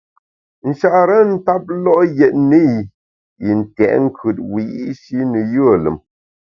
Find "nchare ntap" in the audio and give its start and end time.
0.69-1.63